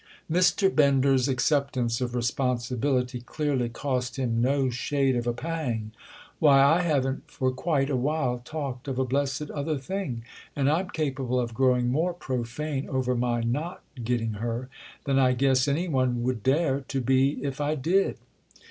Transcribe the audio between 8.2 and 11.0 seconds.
talked of a blessed other thing—and I'm